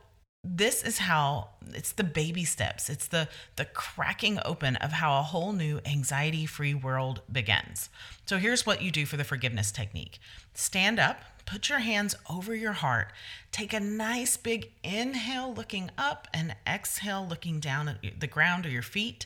this 0.43 0.83
is 0.83 0.97
how 0.97 1.49
it's 1.73 1.91
the 1.91 2.03
baby 2.03 2.43
steps. 2.43 2.89
It's 2.89 3.07
the 3.07 3.27
the 3.57 3.65
cracking 3.65 4.39
open 4.43 4.75
of 4.77 4.93
how 4.93 5.19
a 5.19 5.23
whole 5.23 5.53
new 5.53 5.79
anxiety 5.85 6.45
free 6.45 6.73
world 6.73 7.21
begins. 7.31 7.89
So 8.25 8.37
here's 8.37 8.65
what 8.65 8.81
you 8.81 8.91
do 8.91 9.05
for 9.05 9.17
the 9.17 9.23
forgiveness 9.23 9.71
technique. 9.71 10.19
Stand 10.53 10.99
up 10.99 11.21
put 11.45 11.69
your 11.69 11.79
hands 11.79 12.15
over 12.29 12.55
your 12.55 12.71
heart. 12.71 13.11
Take 13.51 13.73
a 13.73 13.79
nice 13.79 14.37
big 14.37 14.71
inhale 14.83 15.53
looking 15.53 15.91
up 15.97 16.27
and 16.33 16.55
exhale 16.67 17.25
looking 17.27 17.59
down 17.59 17.89
at 17.89 18.19
the 18.19 18.27
ground 18.27 18.65
or 18.65 18.69
your 18.69 18.81
feet. 18.81 19.25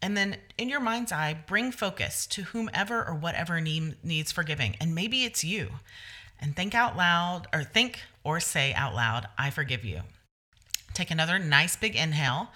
And 0.00 0.16
then 0.16 0.36
in 0.56 0.68
your 0.68 0.80
mind's 0.80 1.10
eye 1.10 1.36
bring 1.46 1.72
focus 1.72 2.26
to 2.28 2.42
whomever 2.42 3.04
or 3.04 3.14
whatever 3.14 3.60
need, 3.60 3.96
needs 4.04 4.30
forgiving. 4.30 4.76
And 4.80 4.94
maybe 4.94 5.24
it's 5.24 5.42
you. 5.42 5.70
And 6.40 6.54
think 6.54 6.74
out 6.74 6.96
loud 6.96 7.48
or 7.52 7.64
think 7.64 8.00
or 8.22 8.38
say 8.38 8.72
out 8.74 8.94
loud 8.94 9.26
i 9.36 9.50
forgive 9.50 9.84
you 9.84 10.02
Take 10.98 11.12
another 11.12 11.38
nice 11.38 11.76
big 11.76 11.94
inhale 11.94 12.48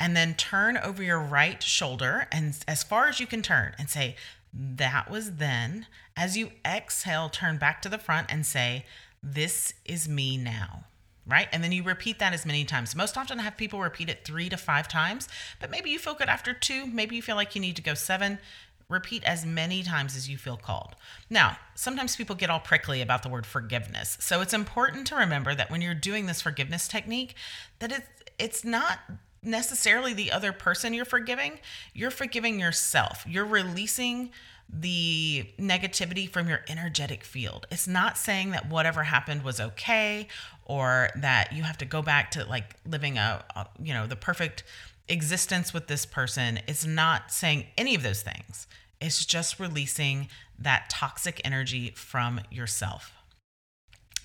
and 0.00 0.16
then 0.16 0.34
turn 0.34 0.76
over 0.76 1.00
your 1.00 1.20
right 1.20 1.62
shoulder 1.62 2.26
and 2.32 2.58
as 2.66 2.82
far 2.82 3.06
as 3.06 3.20
you 3.20 3.26
can 3.28 3.40
turn 3.40 3.72
and 3.78 3.88
say, 3.88 4.16
That 4.52 5.08
was 5.08 5.36
then. 5.36 5.86
As 6.16 6.36
you 6.36 6.50
exhale, 6.66 7.28
turn 7.28 7.56
back 7.56 7.80
to 7.82 7.88
the 7.88 7.98
front 7.98 8.32
and 8.32 8.44
say, 8.44 8.84
This 9.22 9.74
is 9.84 10.08
me 10.08 10.36
now. 10.36 10.86
Right? 11.24 11.46
And 11.52 11.62
then 11.62 11.70
you 11.70 11.84
repeat 11.84 12.18
that 12.18 12.32
as 12.32 12.44
many 12.44 12.64
times. 12.64 12.96
Most 12.96 13.16
often, 13.16 13.38
I 13.38 13.44
have 13.44 13.56
people 13.56 13.78
repeat 13.78 14.08
it 14.08 14.24
three 14.24 14.48
to 14.48 14.56
five 14.56 14.88
times, 14.88 15.28
but 15.60 15.70
maybe 15.70 15.88
you 15.90 16.00
feel 16.00 16.14
good 16.14 16.28
after 16.28 16.52
two. 16.52 16.86
Maybe 16.86 17.14
you 17.14 17.22
feel 17.22 17.36
like 17.36 17.54
you 17.54 17.60
need 17.60 17.76
to 17.76 17.82
go 17.82 17.94
seven 17.94 18.40
repeat 18.88 19.24
as 19.24 19.46
many 19.46 19.82
times 19.82 20.16
as 20.16 20.28
you 20.28 20.36
feel 20.36 20.56
called. 20.56 20.94
Now, 21.30 21.56
sometimes 21.74 22.16
people 22.16 22.36
get 22.36 22.50
all 22.50 22.60
prickly 22.60 23.00
about 23.00 23.22
the 23.22 23.28
word 23.28 23.46
forgiveness. 23.46 24.16
So 24.20 24.40
it's 24.40 24.54
important 24.54 25.06
to 25.08 25.16
remember 25.16 25.54
that 25.54 25.70
when 25.70 25.80
you're 25.80 25.94
doing 25.94 26.26
this 26.26 26.42
forgiveness 26.42 26.88
technique 26.88 27.34
that 27.78 27.92
it's 27.92 28.08
it's 28.36 28.64
not 28.64 28.98
necessarily 29.42 30.12
the 30.12 30.32
other 30.32 30.52
person 30.52 30.92
you're 30.92 31.04
forgiving, 31.04 31.60
you're 31.92 32.10
forgiving 32.10 32.58
yourself. 32.58 33.24
You're 33.28 33.44
releasing 33.44 34.30
the 34.68 35.46
negativity 35.58 36.28
from 36.28 36.48
your 36.48 36.62
energetic 36.68 37.22
field. 37.22 37.66
It's 37.70 37.86
not 37.86 38.16
saying 38.16 38.50
that 38.52 38.68
whatever 38.68 39.04
happened 39.04 39.42
was 39.42 39.60
okay 39.60 40.26
or 40.64 41.10
that 41.16 41.52
you 41.52 41.62
have 41.62 41.78
to 41.78 41.84
go 41.84 42.02
back 42.02 42.30
to 42.32 42.44
like 42.46 42.74
living 42.86 43.18
a, 43.18 43.44
a 43.54 43.66
you 43.80 43.92
know, 43.92 44.06
the 44.06 44.16
perfect 44.16 44.64
existence 45.08 45.72
with 45.72 45.86
this 45.86 46.06
person. 46.06 46.60
It's 46.66 46.86
not 46.86 47.30
saying 47.30 47.66
any 47.76 47.94
of 47.94 48.02
those 48.02 48.22
things. 48.22 48.66
It's 49.00 49.24
just 49.24 49.60
releasing 49.60 50.28
that 50.58 50.88
toxic 50.88 51.40
energy 51.44 51.90
from 51.90 52.40
yourself. 52.50 53.12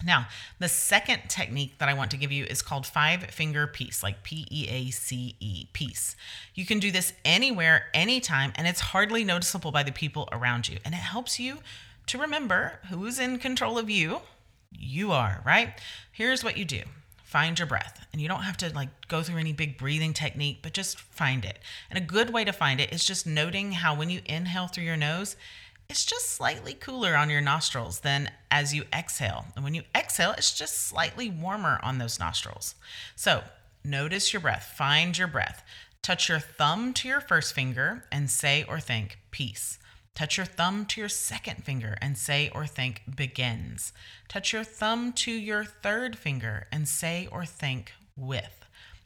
Now, 0.03 0.27
the 0.59 0.69
second 0.69 1.23
technique 1.27 1.77
that 1.79 1.89
I 1.89 1.93
want 1.93 2.11
to 2.11 2.17
give 2.17 2.31
you 2.31 2.45
is 2.45 2.61
called 2.61 2.85
five 2.85 3.23
finger 3.23 3.67
peace, 3.67 4.01
like 4.01 4.23
P 4.23 4.47
E 4.49 4.67
A 4.69 4.91
C 4.91 5.35
E, 5.41 5.67
peace. 5.73 6.15
You 6.53 6.65
can 6.65 6.79
do 6.79 6.89
this 6.89 7.11
anywhere, 7.25 7.87
anytime, 7.93 8.53
and 8.55 8.65
it's 8.65 8.79
hardly 8.79 9.25
noticeable 9.25 9.71
by 9.71 9.83
the 9.83 9.91
people 9.91 10.29
around 10.31 10.69
you. 10.69 10.77
And 10.85 10.93
it 10.93 10.97
helps 10.97 11.39
you 11.39 11.57
to 12.07 12.17
remember 12.17 12.79
who's 12.89 13.19
in 13.19 13.39
control 13.39 13.77
of 13.77 13.89
you. 13.89 14.21
You 14.71 15.11
are, 15.11 15.41
right? 15.45 15.73
Here's 16.13 16.43
what 16.43 16.57
you 16.57 16.63
do 16.63 16.83
find 17.29 17.59
your 17.59 17.67
breath. 17.67 18.07
And 18.11 18.19
you 18.19 18.27
don't 18.27 18.41
have 18.41 18.57
to 18.57 18.73
like 18.73 18.89
go 19.07 19.21
through 19.21 19.37
any 19.37 19.53
big 19.53 19.77
breathing 19.77 20.13
technique, 20.13 20.59
but 20.63 20.73
just 20.73 20.99
find 20.99 21.45
it. 21.45 21.59
And 21.89 21.97
a 21.99 22.05
good 22.05 22.31
way 22.31 22.43
to 22.43 22.51
find 22.51 22.81
it 22.81 22.91
is 22.91 23.05
just 23.05 23.27
noting 23.27 23.73
how 23.73 23.95
when 23.95 24.09
you 24.09 24.21
inhale 24.25 24.65
through 24.65 24.85
your 24.85 24.97
nose, 24.97 25.35
it's 25.87 26.05
just 26.05 26.31
slightly 26.31 26.73
cooler 26.73 27.15
on 27.15 27.29
your 27.29 27.41
nostrils 27.41 27.99
than 27.99 28.31
as 28.49 28.73
you 28.73 28.85
exhale. 28.91 29.45
And 29.55 29.63
when 29.63 29.75
you 29.75 29.83
exhale, 29.95 30.31
it's 30.31 30.57
just 30.57 30.87
slightly 30.87 31.29
warmer 31.29 31.79
on 31.83 31.99
those 31.99 32.19
nostrils. 32.19 32.73
So 33.15 33.43
notice 33.83 34.33
your 34.33 34.39
breath, 34.39 34.73
find 34.75 35.15
your 35.15 35.27
breath. 35.27 35.63
Touch 36.01 36.29
your 36.29 36.39
thumb 36.39 36.93
to 36.95 37.07
your 37.07 37.21
first 37.21 37.53
finger 37.53 38.05
and 38.11 38.29
say 38.29 38.65
or 38.67 38.79
think 38.79 39.19
peace. 39.29 39.77
Touch 40.15 40.37
your 40.37 40.45
thumb 40.45 40.85
to 40.87 40.99
your 40.99 41.09
second 41.09 41.63
finger 41.63 41.97
and 42.01 42.17
say 42.17 42.49
or 42.53 42.65
think 42.65 43.03
begins. 43.15 43.93
Touch 44.27 44.51
your 44.51 44.63
thumb 44.63 45.13
to 45.13 45.31
your 45.31 45.63
third 45.63 46.17
finger 46.17 46.67
and 46.71 46.87
say 46.87 47.27
or 47.31 47.45
think 47.45 47.93
with. 48.17 48.65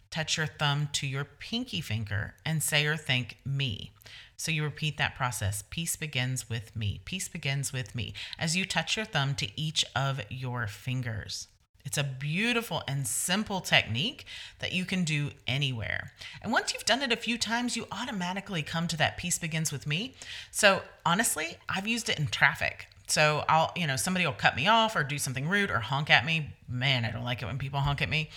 Touch 0.10 0.38
your 0.38 0.48
thumb 0.48 0.90
to 0.94 1.08
your 1.08 1.24
pinky 1.24 1.82
finger 1.82 2.36
and 2.46 2.62
say 2.62 2.86
or 2.86 2.98
think 2.98 3.38
me. 3.46 3.92
So 4.38 4.52
you 4.52 4.64
repeat 4.64 4.98
that 4.98 5.16
process. 5.16 5.64
Peace 5.70 5.96
begins 5.96 6.50
with 6.50 6.76
me. 6.76 7.02
Peace 7.06 7.28
begins 7.28 7.72
with 7.72 7.96
me 7.96 8.14
as 8.38 8.58
you 8.58 8.66
touch 8.66 8.98
your 8.98 9.06
thumb 9.06 9.36
to 9.36 9.50
each 9.60 9.86
of 9.96 10.22
your 10.30 10.68
fingers. 10.68 11.48
It's 11.86 11.98
a 11.98 12.04
beautiful 12.04 12.82
and 12.88 13.06
simple 13.06 13.60
technique 13.60 14.26
that 14.60 14.72
you 14.72 14.86
can 14.86 15.04
do 15.04 15.32
anywhere. 15.48 16.14
And 16.42 16.52
once 16.52 16.74
you've 16.74 16.86
done 16.86 17.02
it 17.02 17.12
a 17.12 17.18
few 17.18 17.38
times, 17.38 17.76
you 17.76 17.88
automatically 17.92 18.64
come 18.64 18.88
to 18.88 18.98
that 18.98 19.18
peace 19.18 19.38
begins 19.38 19.72
with 19.72 19.86
me. 19.86 20.16
So 20.52 20.82
honestly, 21.06 21.58
I've 21.68 21.88
used 21.88 22.10
it 22.10 22.20
in 22.20 22.28
traffic. 22.28 22.88
So 23.08 23.44
I'll, 23.50 23.72
you 23.76 23.86
know, 23.86 23.98
somebody 23.98 24.26
will 24.26 24.34
cut 24.34 24.56
me 24.56 24.68
off 24.68 24.96
or 24.96 25.04
do 25.04 25.18
something 25.18 25.48
rude 25.48 25.70
or 25.70 25.80
honk 25.80 26.10
at 26.10 26.26
me. 26.26 26.50
Man, 26.70 27.04
I 27.04 27.12
don't 27.12 27.26
like 27.26 27.42
it 27.42 27.46
when 27.46 27.58
people 27.58 27.82
honk 27.82 28.02
at 28.02 28.10
me. 28.10 28.30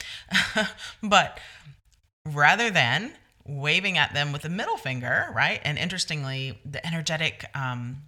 but 1.03 1.39
rather 2.25 2.71
than 2.71 3.13
waving 3.47 3.97
at 3.97 4.13
them 4.13 4.33
with 4.33 4.43
the 4.43 4.49
middle 4.49 4.77
finger, 4.77 5.33
right? 5.35 5.61
And 5.65 5.79
interestingly, 5.79 6.59
the 6.65 6.85
energetic 6.85 7.45
um, 7.55 7.99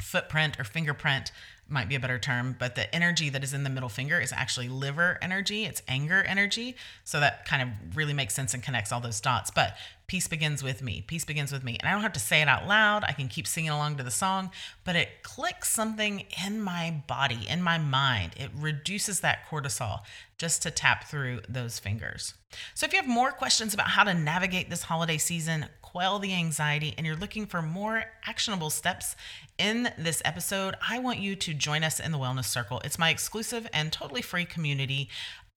footprint 0.00 0.58
or 0.60 0.64
fingerprint 0.64 1.32
might 1.68 1.88
be 1.88 1.94
a 1.94 2.00
better 2.00 2.18
term, 2.18 2.56
but 2.58 2.74
the 2.74 2.92
energy 2.94 3.28
that 3.30 3.44
is 3.44 3.52
in 3.52 3.62
the 3.62 3.70
middle 3.70 3.88
finger 3.88 4.18
is 4.18 4.32
actually 4.32 4.68
liver 4.68 5.18
energy. 5.20 5.64
It's 5.64 5.82
anger 5.86 6.22
energy. 6.22 6.76
So 7.04 7.20
that 7.20 7.44
kind 7.44 7.62
of 7.62 7.96
really 7.96 8.14
makes 8.14 8.34
sense 8.34 8.54
and 8.54 8.62
connects 8.62 8.90
all 8.90 9.00
those 9.00 9.20
dots. 9.20 9.50
But 9.50 9.76
peace 10.08 10.26
begins 10.26 10.62
with 10.62 10.82
me. 10.82 11.04
Peace 11.06 11.24
begins 11.24 11.52
with 11.52 11.62
me. 11.62 11.76
And 11.78 11.88
I 11.88 11.92
don't 11.92 12.00
have 12.00 12.14
to 12.14 12.20
say 12.20 12.40
it 12.40 12.48
out 12.48 12.66
loud. 12.66 13.04
I 13.04 13.12
can 13.12 13.28
keep 13.28 13.46
singing 13.46 13.70
along 13.70 13.96
to 13.96 14.02
the 14.02 14.10
song, 14.10 14.50
but 14.82 14.96
it 14.96 15.22
clicks 15.22 15.70
something 15.70 16.24
in 16.44 16.60
my 16.60 17.02
body, 17.06 17.46
in 17.48 17.62
my 17.62 17.76
mind. 17.76 18.32
It 18.36 18.50
reduces 18.56 19.20
that 19.20 19.46
cortisol 19.48 20.00
just 20.38 20.62
to 20.62 20.70
tap 20.70 21.04
through 21.04 21.42
those 21.48 21.78
fingers. 21.78 22.34
So 22.74 22.86
if 22.86 22.92
you 22.92 22.98
have 22.98 23.08
more 23.08 23.30
questions 23.30 23.74
about 23.74 23.88
how 23.88 24.04
to 24.04 24.14
navigate 24.14 24.70
this 24.70 24.84
holiday 24.84 25.18
season, 25.18 25.66
quell 25.82 26.18
the 26.18 26.32
anxiety, 26.32 26.94
and 26.96 27.06
you're 27.06 27.16
looking 27.16 27.44
for 27.44 27.60
more 27.60 28.04
actionable 28.26 28.70
steps 28.70 29.14
in 29.58 29.90
this 29.98 30.22
episode, 30.24 30.74
I 30.88 31.00
want 31.00 31.18
you 31.18 31.36
to 31.36 31.52
join 31.52 31.84
us 31.84 32.00
in 32.00 32.12
the 32.12 32.18
Wellness 32.18 32.46
Circle. 32.46 32.80
It's 32.82 32.98
my 32.98 33.10
exclusive 33.10 33.68
and 33.74 33.92
totally 33.92 34.22
free 34.22 34.46
community 34.46 35.10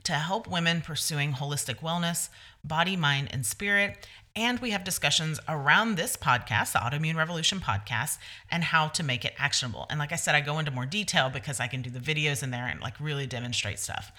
to 0.03 0.13
help 0.13 0.47
women 0.47 0.81
pursuing 0.81 1.33
holistic 1.33 1.79
wellness, 1.81 2.29
body, 2.63 2.95
mind, 2.95 3.29
and 3.31 3.45
spirit. 3.45 4.07
And 4.35 4.59
we 4.59 4.71
have 4.71 4.83
discussions 4.83 5.39
around 5.49 5.95
this 5.95 6.15
podcast, 6.15 6.71
the 6.71 6.79
Autoimmune 6.79 7.15
Revolution 7.17 7.59
podcast, 7.59 8.17
and 8.49 8.63
how 8.63 8.87
to 8.89 9.03
make 9.03 9.25
it 9.25 9.33
actionable. 9.37 9.87
And 9.89 9.99
like 9.99 10.13
I 10.13 10.15
said, 10.15 10.35
I 10.35 10.41
go 10.41 10.57
into 10.57 10.71
more 10.71 10.85
detail 10.85 11.29
because 11.29 11.59
I 11.59 11.67
can 11.67 11.81
do 11.81 11.89
the 11.89 11.99
videos 11.99 12.41
in 12.41 12.51
there 12.51 12.65
and 12.67 12.79
like 12.79 12.99
really 12.99 13.27
demonstrate 13.27 13.79
stuff. 13.79 14.11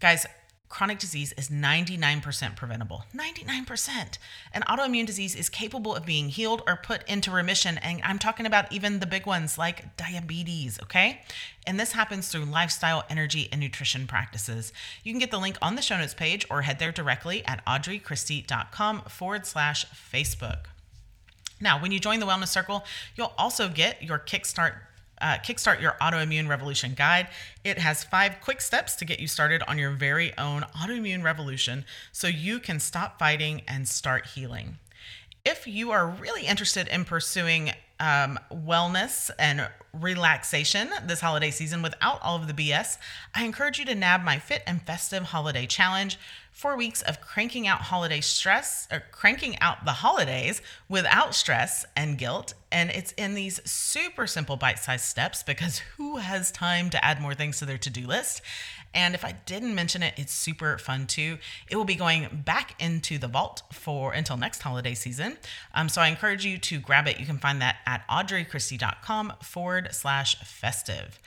Guys, 0.00 0.26
chronic 0.68 0.98
disease 0.98 1.32
is 1.36 1.48
99% 1.48 2.56
preventable. 2.56 3.04
99%. 3.14 4.18
An 4.52 4.62
autoimmune 4.62 5.06
disease 5.06 5.34
is 5.34 5.48
capable 5.48 5.94
of 5.94 6.04
being 6.04 6.28
healed 6.28 6.62
or 6.66 6.76
put 6.76 7.08
into 7.08 7.30
remission. 7.30 7.78
And 7.78 8.00
I'm 8.04 8.18
talking 8.18 8.46
about 8.46 8.72
even 8.72 9.00
the 9.00 9.06
big 9.06 9.26
ones 9.26 9.58
like 9.58 9.96
diabetes, 9.96 10.78
okay? 10.82 11.22
And 11.66 11.78
this 11.78 11.92
happens 11.92 12.28
through 12.28 12.44
lifestyle, 12.44 13.04
energy, 13.08 13.48
and 13.50 13.60
nutrition 13.60 14.06
practices. 14.06 14.72
You 15.02 15.12
can 15.12 15.20
get 15.20 15.30
the 15.30 15.38
link 15.38 15.56
on 15.62 15.74
the 15.74 15.82
show 15.82 15.96
notes 15.96 16.14
page 16.14 16.46
or 16.50 16.62
head 16.62 16.78
there 16.78 16.92
directly 16.92 17.44
at 17.46 17.64
audreychristie.com 17.64 19.02
forward 19.02 19.46
slash 19.46 19.86
Facebook. 19.86 20.66
Now, 21.60 21.80
when 21.80 21.92
you 21.92 21.98
join 21.98 22.20
the 22.20 22.26
Wellness 22.26 22.48
Circle, 22.48 22.84
you'll 23.16 23.32
also 23.36 23.68
get 23.68 24.02
your 24.02 24.18
Kickstart 24.18 24.74
uh, 25.20 25.36
Kickstart 25.38 25.80
Your 25.80 25.96
Autoimmune 26.00 26.48
Revolution 26.48 26.94
Guide. 26.94 27.28
It 27.64 27.78
has 27.78 28.04
five 28.04 28.36
quick 28.40 28.60
steps 28.60 28.94
to 28.96 29.04
get 29.04 29.20
you 29.20 29.26
started 29.26 29.62
on 29.68 29.78
your 29.78 29.90
very 29.90 30.36
own 30.38 30.62
autoimmune 30.76 31.22
revolution 31.22 31.84
so 32.12 32.26
you 32.26 32.60
can 32.60 32.80
stop 32.80 33.18
fighting 33.18 33.62
and 33.66 33.88
start 33.88 34.26
healing. 34.26 34.78
If 35.44 35.66
you 35.66 35.90
are 35.90 36.08
really 36.08 36.46
interested 36.46 36.88
in 36.88 37.04
pursuing 37.04 37.72
um, 38.00 38.38
wellness 38.52 39.30
and 39.38 39.68
relaxation 39.92 40.90
this 41.06 41.20
holiday 41.20 41.50
season 41.50 41.82
without 41.82 42.20
all 42.22 42.36
of 42.36 42.46
the 42.46 42.52
BS, 42.52 42.98
I 43.34 43.44
encourage 43.44 43.78
you 43.78 43.84
to 43.86 43.94
nab 43.94 44.22
my 44.22 44.38
Fit 44.38 44.62
and 44.66 44.82
Festive 44.82 45.24
Holiday 45.24 45.66
Challenge. 45.66 46.18
Four 46.52 46.76
weeks 46.76 47.02
of 47.02 47.20
cranking 47.20 47.68
out 47.68 47.82
holiday 47.82 48.20
stress, 48.20 48.88
or 48.90 49.04
cranking 49.12 49.58
out 49.60 49.84
the 49.84 49.92
holidays 49.92 50.60
without 50.88 51.34
stress 51.34 51.86
and 51.96 52.18
guilt. 52.18 52.54
And 52.72 52.90
it's 52.90 53.12
in 53.12 53.34
these 53.34 53.60
super 53.68 54.26
simple 54.26 54.56
bite 54.56 54.80
sized 54.80 55.04
steps 55.04 55.42
because 55.44 55.78
who 55.96 56.16
has 56.16 56.50
time 56.50 56.90
to 56.90 57.04
add 57.04 57.20
more 57.20 57.34
things 57.34 57.58
to 57.60 57.64
their 57.64 57.78
to 57.78 57.90
do 57.90 58.06
list? 58.06 58.42
And 58.94 59.14
if 59.14 59.24
I 59.24 59.32
didn't 59.32 59.74
mention 59.74 60.02
it, 60.02 60.14
it's 60.16 60.32
super 60.32 60.78
fun 60.78 61.06
too. 61.06 61.38
It 61.70 61.76
will 61.76 61.84
be 61.84 61.94
going 61.94 62.42
back 62.44 62.74
into 62.82 63.18
the 63.18 63.28
vault 63.28 63.62
for 63.72 64.12
until 64.12 64.36
next 64.36 64.62
holiday 64.62 64.94
season. 64.94 65.36
Um, 65.74 65.88
so 65.88 66.00
I 66.00 66.08
encourage 66.08 66.44
you 66.44 66.58
to 66.58 66.80
grab 66.80 67.06
it. 67.06 67.20
You 67.20 67.26
can 67.26 67.38
find 67.38 67.60
that 67.60 67.76
at 67.86 68.06
audreychristie.com 68.08 69.34
forward 69.42 69.88
slash 69.92 70.36
festive. 70.40 71.20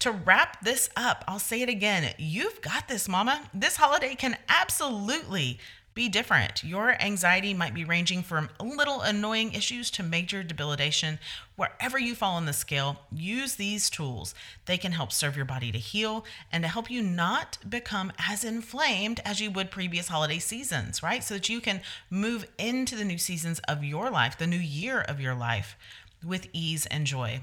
To 0.00 0.12
wrap 0.12 0.62
this 0.64 0.88
up, 0.96 1.24
I'll 1.26 1.40
say 1.40 1.60
it 1.60 1.68
again. 1.68 2.14
You've 2.18 2.60
got 2.60 2.86
this, 2.86 3.08
mama. 3.08 3.42
This 3.52 3.76
holiday 3.76 4.14
can 4.14 4.36
absolutely 4.48 5.58
be 5.98 6.08
different. 6.08 6.62
Your 6.62 6.94
anxiety 7.02 7.52
might 7.52 7.74
be 7.74 7.84
ranging 7.84 8.22
from 8.22 8.50
little 8.60 9.00
annoying 9.00 9.52
issues 9.52 9.90
to 9.90 10.04
major 10.04 10.44
debilitation. 10.44 11.18
Wherever 11.56 11.98
you 11.98 12.14
fall 12.14 12.36
on 12.36 12.46
the 12.46 12.52
scale, 12.52 13.00
use 13.10 13.56
these 13.56 13.90
tools. 13.90 14.32
They 14.66 14.78
can 14.78 14.92
help 14.92 15.10
serve 15.10 15.34
your 15.34 15.44
body 15.44 15.72
to 15.72 15.78
heal 15.78 16.24
and 16.52 16.62
to 16.62 16.68
help 16.68 16.88
you 16.88 17.02
not 17.02 17.58
become 17.68 18.12
as 18.28 18.44
inflamed 18.44 19.20
as 19.24 19.40
you 19.40 19.50
would 19.50 19.72
previous 19.72 20.06
holiday 20.06 20.38
seasons, 20.38 21.02
right? 21.02 21.24
So 21.24 21.34
that 21.34 21.48
you 21.48 21.60
can 21.60 21.80
move 22.10 22.46
into 22.58 22.94
the 22.94 23.04
new 23.04 23.18
seasons 23.18 23.58
of 23.66 23.82
your 23.82 24.08
life, 24.08 24.38
the 24.38 24.46
new 24.46 24.56
year 24.56 25.00
of 25.00 25.20
your 25.20 25.34
life 25.34 25.76
with 26.24 26.46
ease 26.52 26.86
and 26.86 27.06
joy. 27.06 27.40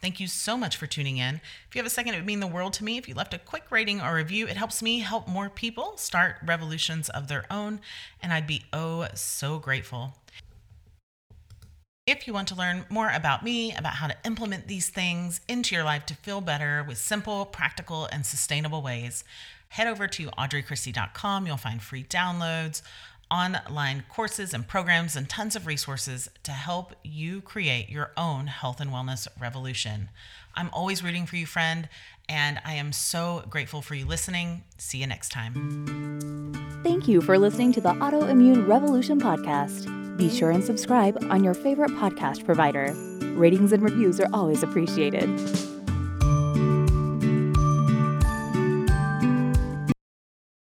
Thank 0.00 0.20
you 0.20 0.28
so 0.28 0.56
much 0.56 0.76
for 0.76 0.86
tuning 0.86 1.16
in. 1.16 1.40
If 1.68 1.74
you 1.74 1.80
have 1.80 1.86
a 1.86 1.90
second, 1.90 2.14
it 2.14 2.18
would 2.18 2.26
mean 2.26 2.40
the 2.40 2.46
world 2.46 2.72
to 2.74 2.84
me 2.84 2.98
if 2.98 3.08
you 3.08 3.14
left 3.14 3.34
a 3.34 3.38
quick 3.38 3.64
rating 3.70 4.00
or 4.00 4.14
review. 4.14 4.46
It 4.46 4.56
helps 4.56 4.80
me 4.80 5.00
help 5.00 5.26
more 5.26 5.50
people 5.50 5.96
start 5.96 6.36
revolutions 6.44 7.08
of 7.08 7.26
their 7.26 7.44
own, 7.50 7.80
and 8.22 8.32
I'd 8.32 8.46
be 8.46 8.64
oh 8.72 9.08
so 9.14 9.58
grateful. 9.58 10.14
If 12.06 12.26
you 12.26 12.32
want 12.32 12.48
to 12.48 12.54
learn 12.54 12.86
more 12.88 13.10
about 13.10 13.44
me, 13.44 13.74
about 13.74 13.94
how 13.94 14.06
to 14.06 14.16
implement 14.24 14.68
these 14.68 14.88
things 14.88 15.40
into 15.48 15.74
your 15.74 15.84
life 15.84 16.06
to 16.06 16.14
feel 16.14 16.40
better 16.40 16.84
with 16.86 16.96
simple, 16.98 17.44
practical, 17.44 18.06
and 18.06 18.24
sustainable 18.24 18.80
ways, 18.80 19.24
head 19.70 19.88
over 19.88 20.06
to 20.06 20.28
audreychristie.com. 20.28 21.46
You'll 21.46 21.56
find 21.56 21.82
free 21.82 22.04
downloads 22.04 22.82
online 23.30 24.04
courses 24.08 24.54
and 24.54 24.66
programs 24.66 25.16
and 25.16 25.28
tons 25.28 25.56
of 25.56 25.66
resources 25.66 26.28
to 26.42 26.52
help 26.52 26.94
you 27.02 27.40
create 27.40 27.88
your 27.88 28.12
own 28.16 28.46
health 28.46 28.80
and 28.80 28.90
wellness 28.90 29.28
revolution. 29.40 30.08
I'm 30.54 30.70
always 30.72 31.04
rooting 31.04 31.26
for 31.26 31.36
you, 31.36 31.46
friend, 31.46 31.88
and 32.28 32.60
I 32.64 32.74
am 32.74 32.92
so 32.92 33.44
grateful 33.48 33.82
for 33.82 33.94
you 33.94 34.04
listening. 34.04 34.64
See 34.76 34.98
you 34.98 35.06
next 35.06 35.30
time. 35.30 36.80
Thank 36.82 37.08
you 37.08 37.20
for 37.20 37.38
listening 37.38 37.72
to 37.72 37.80
the 37.80 37.92
Autoimmune 37.94 38.66
Revolution 38.66 39.20
podcast. 39.20 40.16
Be 40.16 40.28
sure 40.28 40.50
and 40.50 40.64
subscribe 40.64 41.16
on 41.30 41.44
your 41.44 41.54
favorite 41.54 41.92
podcast 41.92 42.44
provider. 42.44 42.92
Ratings 43.36 43.72
and 43.72 43.82
reviews 43.82 44.20
are 44.20 44.28
always 44.32 44.62
appreciated. 44.62 45.67